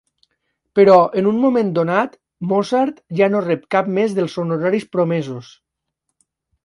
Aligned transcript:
Però 0.77 0.95
en 1.21 1.27
un 1.31 1.35
moment 1.43 1.69
donat 1.75 2.17
Mozart 2.53 2.97
ja 3.21 3.29
no 3.35 3.43
rep 3.49 3.69
cap 3.79 3.93
més 3.99 4.17
dels 4.21 4.39
honoraris 4.45 4.89
promesos. 4.99 5.53